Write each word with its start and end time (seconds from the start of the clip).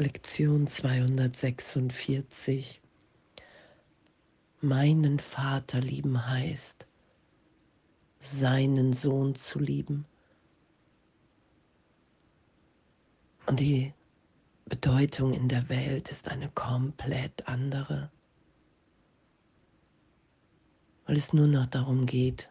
Lektion 0.00 0.66
246. 0.66 2.80
Meinen 4.62 5.18
Vater 5.18 5.82
lieben 5.82 6.26
heißt, 6.26 6.86
seinen 8.18 8.94
Sohn 8.94 9.34
zu 9.34 9.58
lieben. 9.58 10.06
Und 13.44 13.60
die 13.60 13.92
Bedeutung 14.64 15.34
in 15.34 15.48
der 15.48 15.68
Welt 15.68 16.10
ist 16.10 16.28
eine 16.28 16.48
komplett 16.48 17.46
andere, 17.46 18.10
weil 21.04 21.18
es 21.18 21.34
nur 21.34 21.46
noch 21.46 21.66
darum 21.66 22.06
geht, 22.06 22.48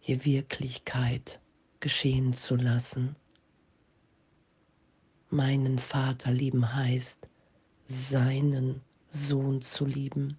hier 0.00 0.24
Wirklichkeit 0.24 1.40
geschehen 1.78 2.32
zu 2.32 2.56
lassen 2.56 3.14
meinen 5.32 5.78
Vater 5.78 6.30
lieben 6.30 6.74
heißt, 6.74 7.26
seinen 7.86 8.82
Sohn 9.08 9.62
zu 9.62 9.86
lieben. 9.86 10.38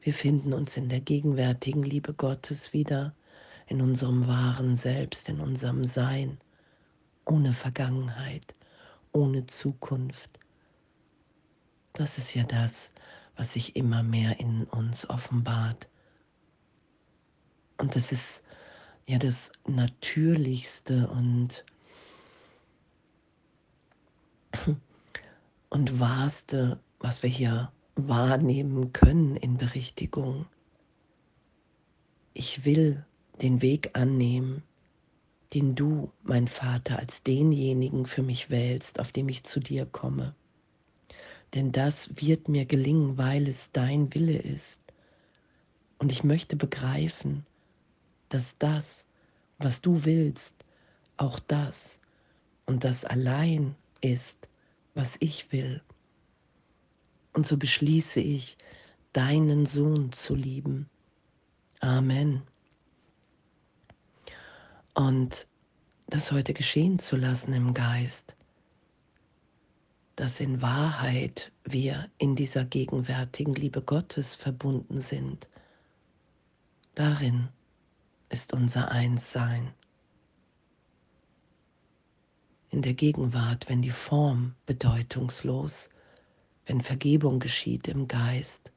Wir 0.00 0.14
finden 0.14 0.54
uns 0.54 0.76
in 0.76 0.88
der 0.88 1.00
gegenwärtigen 1.00 1.82
Liebe 1.82 2.14
Gottes 2.14 2.72
wieder, 2.72 3.14
in 3.66 3.82
unserem 3.82 4.26
wahren 4.26 4.74
Selbst, 4.74 5.28
in 5.28 5.40
unserem 5.40 5.84
Sein, 5.84 6.38
ohne 7.26 7.52
Vergangenheit, 7.52 8.54
ohne 9.12 9.46
Zukunft. 9.46 10.40
Das 11.92 12.18
ist 12.18 12.34
ja 12.34 12.44
das, 12.44 12.92
was 13.36 13.52
sich 13.52 13.76
immer 13.76 14.02
mehr 14.02 14.40
in 14.40 14.64
uns 14.64 15.08
offenbart. 15.08 15.88
Und 17.76 17.94
das 17.96 18.12
ist 18.12 18.42
ja 19.06 19.18
das 19.18 19.52
Natürlichste 19.66 21.08
und 21.08 21.64
und 25.70 26.00
Wahrste, 26.00 26.80
was 26.98 27.22
wir 27.22 27.30
hier 27.30 27.72
wahrnehmen 27.94 28.92
können 28.92 29.36
in 29.36 29.56
Berichtigung. 29.56 30.46
Ich 32.34 32.64
will 32.64 33.04
den 33.40 33.62
Weg 33.62 33.90
annehmen, 33.94 34.62
den 35.52 35.74
du, 35.74 36.12
mein 36.22 36.46
Vater, 36.46 36.98
als 36.98 37.22
denjenigen 37.22 38.06
für 38.06 38.22
mich 38.22 38.50
wählst, 38.50 39.00
auf 39.00 39.10
dem 39.10 39.28
ich 39.28 39.44
zu 39.44 39.60
dir 39.60 39.86
komme. 39.86 40.34
Denn 41.54 41.72
das 41.72 42.10
wird 42.20 42.48
mir 42.48 42.66
gelingen, 42.66 43.18
weil 43.18 43.48
es 43.48 43.72
dein 43.72 44.14
Wille 44.14 44.38
ist. 44.38 44.80
Und 45.98 46.12
ich 46.12 46.22
möchte 46.22 46.56
begreifen, 46.56 47.44
dass 48.28 48.56
das, 48.58 49.06
was 49.58 49.80
du 49.80 50.04
willst, 50.04 50.54
auch 51.16 51.40
das 51.40 51.98
und 52.66 52.84
das 52.84 53.04
allein 53.04 53.74
ist, 54.00 54.48
was 54.94 55.16
ich 55.20 55.52
will. 55.52 55.82
Und 57.32 57.46
so 57.46 57.56
beschließe 57.56 58.20
ich, 58.20 58.56
deinen 59.12 59.66
Sohn 59.66 60.12
zu 60.12 60.34
lieben. 60.34 60.88
Amen. 61.80 62.42
Und 64.94 65.46
das 66.08 66.32
heute 66.32 66.52
geschehen 66.54 66.98
zu 66.98 67.16
lassen 67.16 67.52
im 67.52 67.72
Geist, 67.72 68.36
dass 70.16 70.40
in 70.40 70.60
Wahrheit 70.60 71.52
wir 71.64 72.10
in 72.18 72.34
dieser 72.34 72.64
gegenwärtigen 72.64 73.54
Liebe 73.54 73.80
Gottes 73.80 74.34
verbunden 74.34 75.00
sind. 75.00 75.48
Darin 76.94 77.48
ist 78.28 78.52
unser 78.52 78.90
Einssein 78.90 79.72
in 82.70 82.82
der 82.82 82.94
Gegenwart, 82.94 83.68
wenn 83.68 83.82
die 83.82 83.90
Form 83.90 84.54
bedeutungslos, 84.66 85.90
wenn 86.66 86.80
Vergebung 86.80 87.40
geschieht 87.40 87.88
im 87.88 88.06
Geist, 88.06 88.72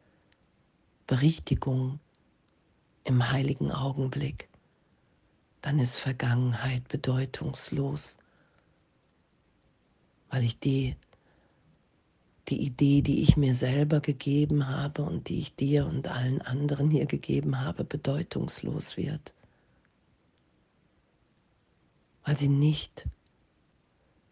Berichtigung 1.05 1.99
im 3.03 3.31
heiligen 3.31 3.71
Augenblick, 3.71 4.49
dann 5.61 5.79
ist 5.79 5.99
Vergangenheit 5.99 6.87
bedeutungslos, 6.87 8.17
weil 10.29 10.43
ich 10.43 10.57
die, 10.59 10.95
die 12.47 12.61
Idee, 12.61 13.01
die 13.01 13.21
ich 13.21 13.37
mir 13.37 13.53
selber 13.53 13.99
gegeben 13.99 14.67
habe 14.67 15.03
und 15.03 15.29
die 15.29 15.39
ich 15.39 15.55
dir 15.55 15.85
und 15.85 16.07
allen 16.07 16.41
anderen 16.41 16.89
hier 16.89 17.05
gegeben 17.05 17.59
habe, 17.59 17.83
bedeutungslos 17.83 18.97
wird, 18.97 19.33
weil 22.25 22.37
sie 22.37 22.49
nicht 22.49 23.07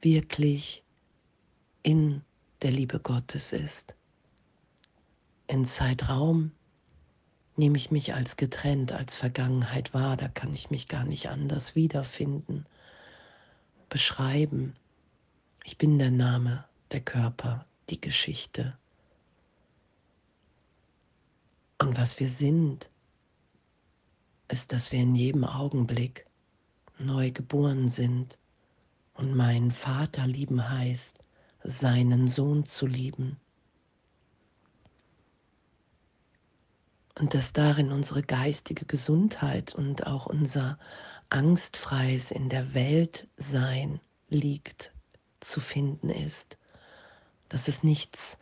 wirklich 0.01 0.84
in 1.84 2.22
der 2.62 2.72
Liebe 2.72 3.00
Gottes 3.00 3.53
ist. 3.53 3.95
In 5.47 5.66
Zeitraum 5.66 6.51
nehme 7.57 7.78
ich 7.78 7.91
mich 7.91 8.13
als 8.13 8.38
getrennt, 8.38 8.91
als 8.91 9.16
Vergangenheit 9.16 9.94
wahr, 9.94 10.17
da 10.17 10.28
kann 10.28 10.53
ich 10.53 10.72
mich 10.72 10.88
gar 10.88 11.03
nicht 11.03 11.29
anders 11.29 11.75
wiederfinden, 11.75 12.66
beschreiben. 13.90 14.75
Ich 15.63 15.78
bin 15.78 16.00
der 16.00 16.11
Name, 16.11 16.66
der 16.91 17.01
Körper, 17.01 17.66
die 17.90 18.00
Geschichte. 18.00 18.78
Und 21.79 21.97
was 21.97 22.19
wir 22.19 22.29
sind, 22.29 22.90
ist, 24.47 24.72
dass 24.72 24.91
wir 24.91 25.00
in 25.00 25.16
jedem 25.16 25.44
Augenblick 25.44 26.25
neu 27.00 27.31
geboren 27.31 27.90
sind 27.90 28.38
und 29.13 29.35
meinen 29.35 29.72
Vater 29.72 30.25
lieben 30.25 30.69
heißt, 30.69 31.19
seinen 31.63 32.27
Sohn 32.27 32.66
zu 32.66 32.88
lieben. 32.88 33.38
Und 37.19 37.33
dass 37.33 37.53
darin 37.53 37.91
unsere 37.91 38.23
geistige 38.23 38.85
Gesundheit 38.85 39.75
und 39.75 40.07
auch 40.07 40.25
unser 40.25 40.79
angstfreies 41.29 42.31
in 42.31 42.49
der 42.49 42.73
Welt 42.73 43.27
sein 43.38 43.99
liegt, 44.29 44.91
zu 45.39 45.59
finden 45.59 46.09
ist. 46.09 46.57
Dass 47.49 47.67
es 47.67 47.83
nichts 47.83 48.38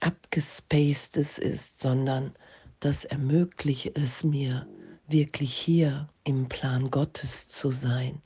abgespacedes 0.00 1.38
ist, 1.38 1.80
sondern 1.80 2.34
das 2.80 3.04
ermöglicht 3.04 3.96
es 3.96 4.24
mir, 4.24 4.66
wirklich 5.08 5.54
hier 5.54 6.08
im 6.24 6.48
Plan 6.48 6.90
Gottes 6.90 7.48
zu 7.48 7.70
sein 7.70 8.22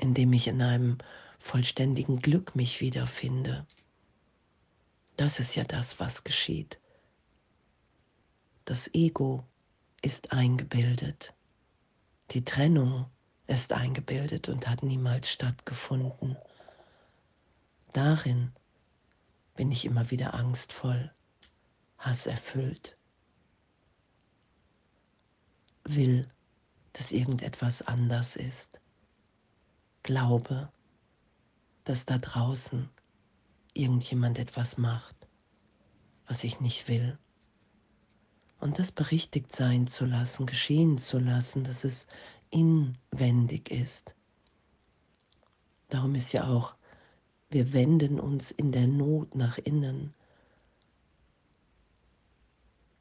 indem 0.00 0.32
ich 0.32 0.48
in 0.48 0.62
einem 0.62 0.96
vollständigen 1.38 2.20
Glück 2.20 2.56
mich 2.56 2.80
wiederfinde. 2.80 3.66
Das 5.16 5.38
ist 5.38 5.54
ja 5.54 5.64
das, 5.64 6.00
was 6.00 6.24
geschieht. 6.24 6.80
Das 8.64 8.92
Ego 8.94 9.44
ist 10.00 10.32
eingebildet. 10.32 11.34
Die 12.30 12.44
Trennung 12.44 13.10
ist 13.46 13.74
eingebildet 13.74 14.48
und 14.48 14.68
hat 14.68 14.82
niemals 14.82 15.28
stattgefunden. 15.28 16.36
Darin 17.92 18.52
bin 19.54 19.70
ich 19.70 19.84
immer 19.84 20.10
wieder 20.10 20.32
angstvoll, 20.32 21.12
hasserfüllt, 21.98 22.96
will, 25.84 26.26
dass 26.94 27.12
irgendetwas 27.12 27.82
anders 27.82 28.36
ist 28.36 28.80
glaube, 30.02 30.70
dass 31.84 32.06
da 32.06 32.18
draußen 32.18 32.88
irgendjemand 33.74 34.38
etwas 34.38 34.78
macht, 34.78 35.28
was 36.26 36.44
ich 36.44 36.60
nicht 36.60 36.88
will. 36.88 37.18
Und 38.58 38.78
das 38.78 38.92
berichtigt 38.92 39.52
sein 39.52 39.86
zu 39.86 40.04
lassen, 40.04 40.46
geschehen 40.46 40.98
zu 40.98 41.18
lassen, 41.18 41.64
dass 41.64 41.84
es 41.84 42.06
inwendig 42.50 43.70
ist. 43.70 44.14
Darum 45.88 46.14
ist 46.14 46.32
ja 46.32 46.46
auch, 46.46 46.74
wir 47.48 47.72
wenden 47.72 48.20
uns 48.20 48.50
in 48.50 48.70
der 48.70 48.86
Not 48.86 49.34
nach 49.34 49.58
innen. 49.58 50.14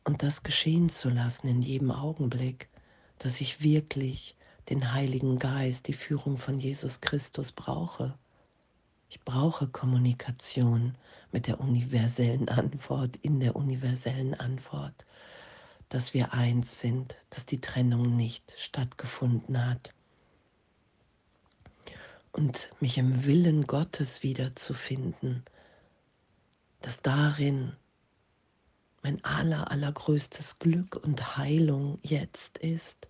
Und 0.04 0.24
das 0.24 0.42
geschehen 0.42 0.90
zu 0.90 1.10
lassen 1.10 1.48
in 1.48 1.62
jedem 1.62 1.92
Augenblick, 1.92 2.70
dass 3.20 3.42
ich 3.42 3.62
wirklich 3.62 4.36
den 4.70 4.94
Heiligen 4.94 5.40
Geist, 5.40 5.88
die 5.88 5.94
Führung 5.94 6.38
von 6.38 6.60
Jesus 6.60 7.02
Christus 7.02 7.52
brauche. 7.52 8.18
Ich 9.10 9.20
brauche 9.22 9.68
Kommunikation 9.68 10.96
mit 11.32 11.48
der 11.48 11.60
universellen 11.60 12.50
Antwort, 12.50 13.16
in 13.18 13.40
der 13.40 13.56
universellen 13.56 14.36
Antwort, 14.36 15.06
dass 15.90 16.14
wir 16.14 16.34
eins 16.34 16.80
sind, 16.80 17.16
dass 17.32 17.48
die 17.48 17.60
Trennung 17.60 18.16
nicht 18.16 18.54
stattgefunden 18.58 19.66
hat. 19.66 19.94
Und 22.32 22.70
mich 22.80 23.00
im 23.00 23.26
Willen 23.26 23.66
Gottes 23.66 24.22
wiederzufinden, 24.22 25.44
dass 26.82 27.02
darin 27.02 27.76
mein 29.02 29.24
aller, 29.24 29.72
allergrößtes 29.72 30.60
Glück 30.60 30.96
und 30.96 31.38
Heilung 31.38 31.98
jetzt 32.04 32.60
ist 32.60 33.08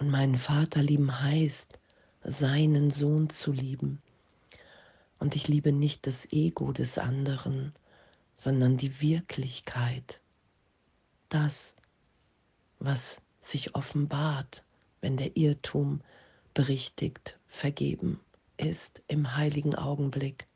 und 0.00 0.08
meinen 0.08 0.34
Vater 0.34 0.82
lieben 0.82 1.22
heißt, 1.22 1.78
seinen 2.24 2.90
Sohn 2.90 3.30
zu 3.30 3.52
lieben. 3.52 4.02
Und 5.18 5.36
ich 5.36 5.46
liebe 5.46 5.72
nicht 5.72 6.06
das 6.06 6.26
Ego 6.32 6.72
des 6.72 6.98
anderen, 6.98 7.74
sondern 8.34 8.78
die 8.78 9.00
Wirklichkeit, 9.02 10.20
das, 11.28 11.74
was 12.78 13.20
sich 13.38 13.74
offenbart, 13.74 14.64
wenn 15.02 15.18
der 15.18 15.36
Irrtum 15.36 16.00
berichtigt, 16.54 17.38
vergeben 17.48 18.18
ist 18.56 19.02
im 19.08 19.36
heiligen 19.36 19.74
Augenblick. 19.74 20.46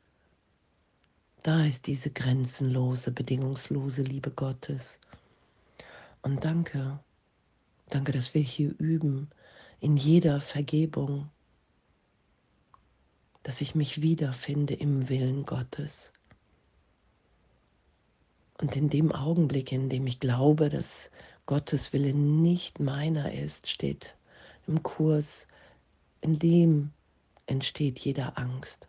Da 1.43 1.65
ist 1.65 1.87
diese 1.87 2.11
grenzenlose, 2.11 3.11
bedingungslose 3.11 4.01
Liebe 4.03 4.31
Gottes. 4.31 4.99
Und 6.21 6.43
danke, 6.43 6.99
danke, 7.89 8.11
dass 8.11 8.33
wir 8.33 8.41
hier 8.41 8.73
üben, 8.79 9.29
in 9.79 9.97
jeder 9.97 10.41
Vergebung, 10.41 11.29
dass 13.43 13.61
ich 13.61 13.75
mich 13.75 14.01
wiederfinde 14.01 14.73
im 14.73 15.09
Willen 15.09 15.45
Gottes. 15.45 16.11
Und 18.59 18.75
in 18.75 18.89
dem 18.89 19.11
Augenblick, 19.11 19.71
in 19.71 19.89
dem 19.89 20.07
ich 20.07 20.19
glaube, 20.19 20.69
dass 20.69 21.11
Gottes 21.45 21.93
Wille 21.93 22.13
nicht 22.13 22.79
meiner 22.79 23.33
ist, 23.33 23.69
steht 23.69 24.15
im 24.65 24.81
Kurs, 24.81 25.47
in 26.21 26.39
dem 26.39 26.91
entsteht 27.45 27.99
jeder 27.99 28.37
Angst 28.37 28.87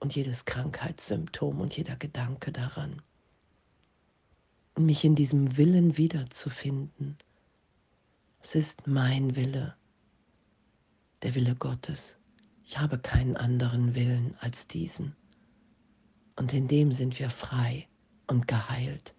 und 0.00 0.16
jedes 0.16 0.44
Krankheitssymptom 0.46 1.60
und 1.60 1.76
jeder 1.76 1.94
Gedanke 1.96 2.50
daran. 2.50 3.02
Und 4.74 4.86
mich 4.86 5.04
in 5.04 5.14
diesem 5.14 5.56
Willen 5.56 5.96
wiederzufinden, 5.96 7.18
es 8.42 8.54
ist 8.54 8.86
mein 8.86 9.36
Wille, 9.36 9.76
der 11.22 11.34
Wille 11.34 11.54
Gottes. 11.54 12.16
Ich 12.64 12.78
habe 12.78 12.98
keinen 12.98 13.36
anderen 13.36 13.94
Willen 13.94 14.34
als 14.40 14.66
diesen. 14.66 15.14
Und 16.36 16.54
in 16.54 16.66
dem 16.66 16.90
sind 16.90 17.18
wir 17.18 17.28
frei 17.28 17.86
und 18.26 18.48
geheilt, 18.48 19.14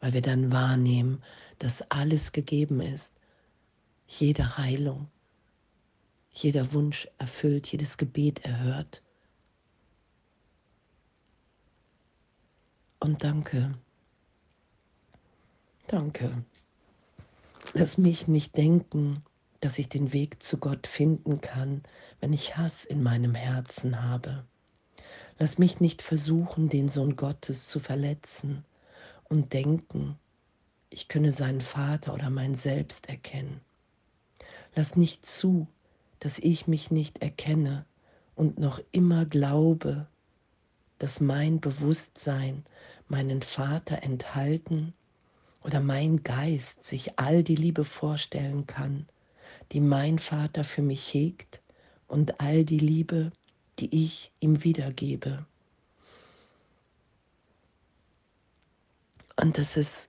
weil 0.00 0.12
wir 0.12 0.20
dann 0.20 0.52
wahrnehmen, 0.52 1.22
dass 1.58 1.82
alles 1.90 2.32
gegeben 2.32 2.80
ist, 2.80 3.14
jede 4.06 4.58
Heilung, 4.58 5.08
jeder 6.30 6.72
Wunsch 6.74 7.08
erfüllt, 7.16 7.68
jedes 7.68 7.96
Gebet 7.96 8.44
erhört. 8.44 9.02
Und 13.00 13.24
danke, 13.24 13.78
danke. 15.86 16.44
Lass 17.78 17.98
mich 17.98 18.26
nicht 18.26 18.56
denken, 18.56 19.22
dass 19.60 19.78
ich 19.78 19.90
den 19.90 20.14
Weg 20.14 20.42
zu 20.42 20.56
Gott 20.56 20.86
finden 20.86 21.42
kann, 21.42 21.82
wenn 22.20 22.32
ich 22.32 22.56
Hass 22.56 22.86
in 22.86 23.02
meinem 23.02 23.34
Herzen 23.34 24.02
habe. 24.02 24.46
Lass 25.38 25.58
mich 25.58 25.78
nicht 25.78 26.00
versuchen, 26.00 26.70
den 26.70 26.88
Sohn 26.88 27.16
Gottes 27.16 27.68
zu 27.68 27.78
verletzen 27.78 28.64
und 29.24 29.52
denken, 29.52 30.18
ich 30.88 31.08
könne 31.08 31.32
seinen 31.32 31.60
Vater 31.60 32.14
oder 32.14 32.30
mein 32.30 32.54
Selbst 32.54 33.10
erkennen. 33.10 33.60
Lass 34.74 34.96
nicht 34.96 35.26
zu, 35.26 35.66
dass 36.18 36.38
ich 36.38 36.66
mich 36.66 36.90
nicht 36.90 37.20
erkenne 37.20 37.84
und 38.36 38.58
noch 38.58 38.80
immer 38.90 39.26
glaube, 39.26 40.06
dass 40.98 41.20
mein 41.20 41.60
Bewusstsein 41.60 42.64
meinen 43.06 43.42
Vater 43.42 44.02
enthalten 44.02 44.94
oder 45.66 45.80
mein 45.80 46.22
Geist 46.22 46.84
sich 46.84 47.18
all 47.18 47.42
die 47.42 47.56
Liebe 47.56 47.84
vorstellen 47.84 48.68
kann, 48.68 49.08
die 49.72 49.80
mein 49.80 50.20
Vater 50.20 50.62
für 50.62 50.80
mich 50.80 51.12
hegt 51.12 51.60
und 52.06 52.40
all 52.40 52.64
die 52.64 52.78
Liebe, 52.78 53.32
die 53.80 54.04
ich 54.04 54.30
ihm 54.38 54.62
wiedergebe. 54.62 55.44
Und 59.42 59.58
dass 59.58 59.76
es 59.76 60.08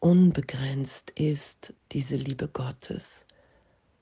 unbegrenzt 0.00 1.10
ist, 1.12 1.72
diese 1.92 2.16
Liebe 2.16 2.48
Gottes, 2.48 3.24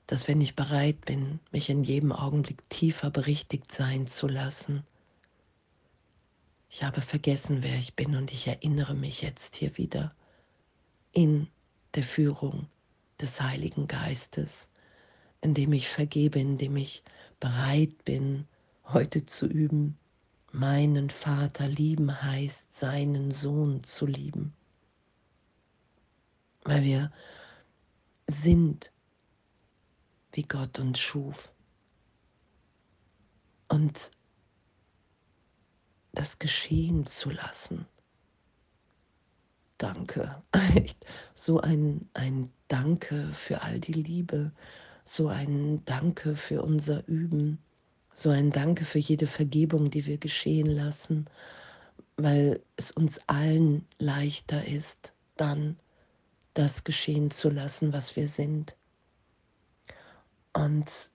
dass 0.05 0.27
wenn 0.27 0.41
ich 0.41 0.57
bereit 0.57 1.05
bin, 1.05 1.39
mich 1.53 1.69
in 1.69 1.81
jedem 1.81 2.11
Augenblick 2.11 2.69
tiefer 2.69 3.09
berichtigt 3.09 3.71
sein 3.71 4.05
zu 4.05 4.27
lassen, 4.27 4.83
ich 6.75 6.83
habe 6.83 6.99
vergessen, 6.99 7.63
wer 7.63 7.77
ich 7.77 7.95
bin 7.95 8.17
und 8.17 8.33
ich 8.33 8.49
erinnere 8.49 8.95
mich 8.95 9.21
jetzt 9.21 9.55
hier 9.55 9.77
wieder 9.77 10.13
in 11.13 11.47
der 11.93 12.03
Führung 12.03 12.67
des 13.21 13.39
Heiligen 13.39 13.87
Geistes, 13.87 14.69
indem 15.39 15.71
ich 15.71 15.87
vergebe, 15.87 16.37
indem 16.37 16.75
ich 16.75 17.01
bereit 17.39 18.03
bin, 18.03 18.45
heute 18.83 19.25
zu 19.25 19.45
üben, 19.47 19.97
meinen 20.51 21.09
Vater 21.09 21.65
lieben 21.69 22.21
heißt, 22.21 22.75
seinen 22.75 23.31
Sohn 23.31 23.85
zu 23.85 24.05
lieben. 24.05 24.53
Weil 26.65 26.83
wir 26.83 27.11
sind, 28.27 28.91
wie 30.33 30.43
Gott 30.43 30.77
uns 30.79 30.99
schuf. 30.99 31.53
Und 33.69 34.11
das 36.15 36.39
geschehen 36.39 37.05
zu 37.05 37.29
lassen. 37.29 37.85
Danke. 39.77 40.41
So 41.33 41.59
ein, 41.59 42.09
ein 42.13 42.49
Danke 42.69 43.29
für 43.33 43.61
all 43.61 43.79
die 43.79 43.93
Liebe, 43.93 44.51
so 45.03 45.27
ein 45.27 45.83
Danke 45.85 46.35
für 46.35 46.61
unser 46.63 47.05
Üben, 47.07 47.59
so 48.13 48.29
ein 48.29 48.51
Danke 48.51 48.85
für 48.85 48.99
jede 48.99 49.27
Vergebung, 49.27 49.91
die 49.91 50.05
wir 50.05 50.17
geschehen 50.17 50.67
lassen, 50.67 51.25
weil 52.17 52.63
es 52.77 52.91
uns 52.91 53.19
allen 53.27 53.85
leichter 53.99 54.65
ist, 54.65 55.13
dann 55.35 55.77
das 56.53 56.83
geschehen 56.85 57.31
zu 57.31 57.49
lassen, 57.49 57.93
was 57.93 58.15
wir 58.15 58.27
sind. 58.27 58.75
Und 60.53 61.11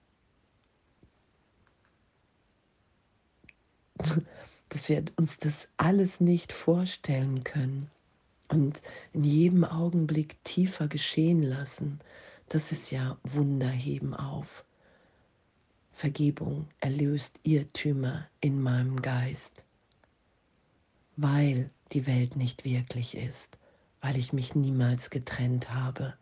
dass 4.71 4.87
wir 4.87 5.03
uns 5.17 5.37
das 5.37 5.67
alles 5.75 6.21
nicht 6.21 6.53
vorstellen 6.53 7.43
können 7.43 7.91
und 8.47 8.81
in 9.11 9.25
jedem 9.25 9.65
Augenblick 9.65 10.41
tiefer 10.45 10.87
geschehen 10.87 11.43
lassen, 11.43 11.99
das 12.47 12.71
ist 12.71 12.89
ja 12.89 13.17
Wunderheben 13.23 14.13
auf. 14.13 14.63
Vergebung 15.91 16.69
erlöst 16.79 17.37
Irrtümer 17.43 18.27
in 18.39 18.61
meinem 18.61 19.01
Geist, 19.01 19.65
weil 21.17 21.69
die 21.91 22.07
Welt 22.07 22.37
nicht 22.37 22.63
wirklich 22.63 23.15
ist, 23.15 23.57
weil 23.99 24.15
ich 24.15 24.31
mich 24.31 24.55
niemals 24.55 25.09
getrennt 25.09 25.73
habe 25.73 26.13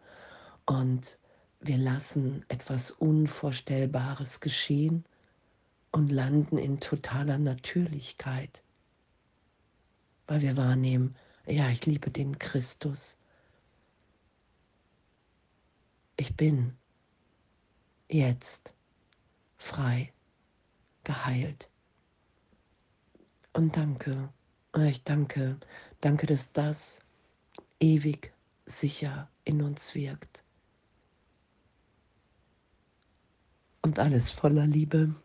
und 0.65 1.19
wir 1.59 1.77
lassen 1.77 2.43
etwas 2.47 2.89
Unvorstellbares 2.89 4.39
geschehen 4.39 5.05
und 5.91 6.09
landen 6.09 6.57
in 6.57 6.79
totaler 6.79 7.37
Natürlichkeit, 7.37 8.61
weil 10.27 10.41
wir 10.41 10.57
wahrnehmen, 10.57 11.15
ja, 11.45 11.69
ich 11.69 11.85
liebe 11.85 12.11
den 12.11 12.37
Christus. 12.37 13.17
Ich 16.17 16.35
bin 16.35 16.77
jetzt 18.09 18.73
frei, 19.57 20.13
geheilt. 21.03 21.69
Und 23.53 23.75
danke, 23.75 24.29
ich 24.77 25.03
danke, 25.03 25.57
danke, 26.01 26.27
dass 26.27 26.51
das 26.51 26.99
ewig 27.79 28.31
sicher 28.65 29.29
in 29.43 29.61
uns 29.61 29.95
wirkt. 29.95 30.43
Und 33.81 33.97
alles 33.97 34.29
voller 34.29 34.67
Liebe. 34.67 35.15